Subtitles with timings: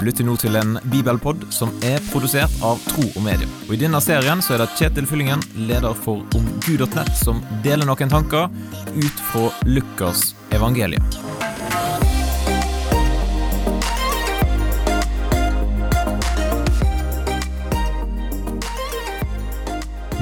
[0.00, 3.44] Du lytter nå til en bibelpod som er produsert av Tro og Medie.
[3.66, 8.08] Og I denne serien så er det Kjetil Fyllingen, leder for omgud.nett, som deler noen
[8.08, 8.48] tanker
[8.96, 11.04] ut fra Lukas evangelium.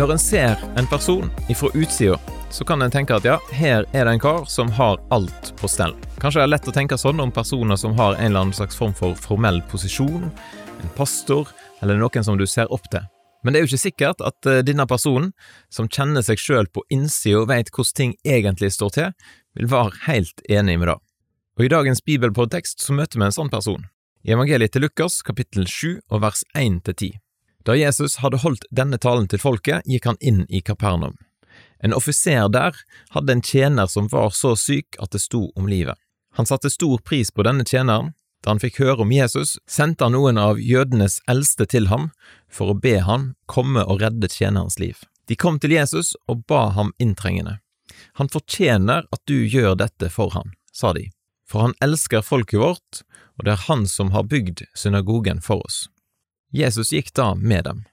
[0.00, 2.16] Når en ser en person ifra utsida,
[2.48, 5.68] så kan en tenke at ja, her er det en kar som har alt på
[5.68, 5.92] stell.
[6.26, 8.74] Kanskje det er lett å tenke sånn om personer som har en eller annen slags
[8.74, 13.04] form for formell posisjon, en pastor eller noen som du ser opp til.
[13.46, 15.28] Men det er jo ikke sikkert at uh, denne personen,
[15.70, 19.12] som kjenner seg sjøl på innsida og veit hvordan ting egentlig står til,
[19.54, 20.96] vil være helt enig med det.
[21.60, 23.84] Og i dagens bibelpodtekst så møter vi en sånn person.
[24.26, 27.20] I evangeliet til Lukas kapittel 7 og vers 1 til 10.
[27.70, 31.14] Da Jesus hadde holdt denne talen til folket, gikk han inn i Kapernaum.
[31.86, 32.74] En offiser der
[33.14, 35.94] hadde en tjener som var så syk at det sto om livet.
[36.36, 38.12] Han satte stor pris på denne tjeneren.
[38.44, 42.10] Da han fikk høre om Jesus, sendte han noen av jødenes eldste til ham
[42.52, 45.00] for å be han komme og redde tjenerens liv.
[45.26, 47.56] De kom til Jesus og ba ham inntrengende.
[48.20, 51.08] Han fortjener at du gjør dette for ham, sa de,
[51.48, 53.02] for han elsker folket vårt,
[53.40, 55.86] og det er han som har bygd synagogen for oss.
[56.52, 57.84] Jesus gikk da med dem.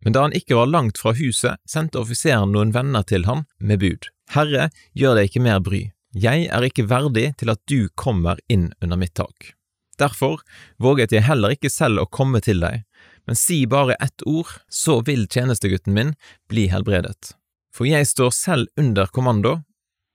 [0.00, 3.82] Men da han ikke var langt fra huset, sendte offiseren noen venner til ham med
[3.82, 4.08] bud.
[4.32, 8.72] Herre, gjør deg ikke mer bry, jeg er ikke verdig til at du kommer inn
[8.82, 9.54] under mitt tak.
[10.00, 10.40] Derfor
[10.80, 12.82] våget jeg heller ikke selv å komme til deg,
[13.28, 16.14] men si bare ett ord, så vil tjenestegutten min
[16.48, 17.34] bli helbredet.
[17.70, 19.60] For jeg står selv under kommando,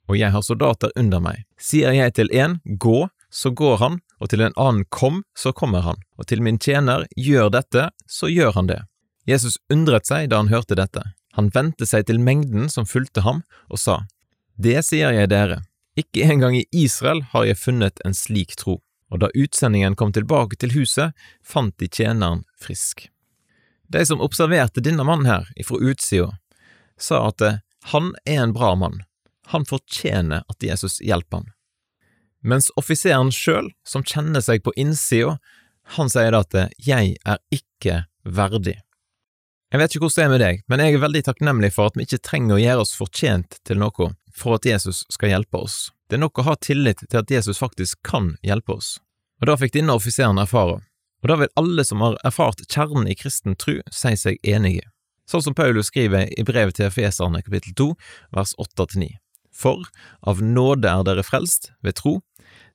[0.10, 1.46] og jeg har soldater under meg.
[1.58, 5.86] Sier jeg til en gå, så går han, og til en annen kom, så kommer
[5.86, 8.82] han, og til min tjener gjør dette, så gjør han det.
[9.30, 11.02] Jesus undret seg da han hørte dette.
[11.36, 14.04] Han vendte seg til mengden som fulgte ham, og sa,
[14.56, 15.64] Det sier jeg dere,
[16.00, 18.80] ikke engang i Israel har jeg funnet en slik tro.
[19.14, 21.14] Og da utsendingen kom tilbake til huset,
[21.46, 23.08] fant de tjeneren frisk.
[23.88, 26.34] De som observerte denne mannen her ifra utsida,
[26.97, 27.44] sa at
[27.92, 29.03] han er en bra mann,
[29.53, 31.52] han fortjener at Jesus hjelper ham
[32.46, 35.38] mens offiseren sjøl, som kjenner seg på innsida,
[35.98, 38.78] han sier da at jeg er ikke verdig.
[39.74, 41.98] Jeg vet ikke hvordan det er med deg, men jeg er veldig takknemlig for at
[41.98, 45.90] vi ikke trenger å gjøre oss fortjent til noe for at Jesus skal hjelpe oss.
[46.06, 48.98] Det er nok å ha tillit til at Jesus faktisk kan hjelpe oss.
[49.42, 50.80] Og da fikk denne offiseren erfare,
[51.24, 54.86] og da vil alle som har erfart kjernen i kristen tru, si seg enige,
[55.26, 57.88] sånn som Paulus skriver i brevet til Efeserne kapittel 2,
[58.38, 59.16] vers 8–9.
[59.56, 59.88] For
[60.28, 62.20] av nåde er dere frelst ved tro,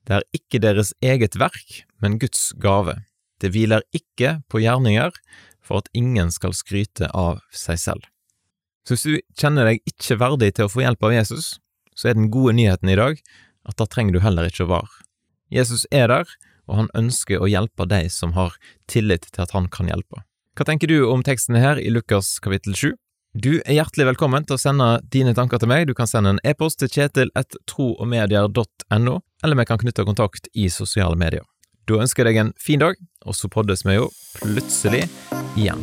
[0.09, 2.97] det er ikke deres eget verk, men Guds gave.
[3.39, 5.15] Det hviler ikke på gjerninger,
[5.63, 8.07] for at ingen skal skryte av seg selv.
[8.83, 11.53] Så hvis du kjenner deg ikke verdig til å få hjelp av Jesus,
[12.01, 13.21] så er den gode nyheten i dag
[13.69, 15.05] at da trenger du heller ikke å være.
[15.53, 16.31] Jesus er der,
[16.71, 18.55] og han ønsker å hjelpe deg som har
[18.91, 20.23] tillit til at han kan hjelpe.
[20.57, 22.95] Hva tenker du om teksten her i Lukas kapittel 7?
[23.31, 25.87] Du er hjertelig velkommen til å sende dine tanker til meg.
[25.87, 31.45] Du kan sende en e-post til kjetil1troogmedier.no, eller vi kan knytte kontakt i sosiale medier.
[31.87, 32.95] Da ønsker jeg deg en fin dag,
[33.27, 34.11] og så poddes vi jo
[34.43, 35.05] plutselig
[35.59, 35.83] igjen.